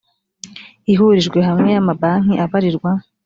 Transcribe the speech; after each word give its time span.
ihurije 0.91 1.39
hamwe 1.49 1.69
y 1.75 1.79
amabanki 1.81 2.33
abarirwa 2.43 2.91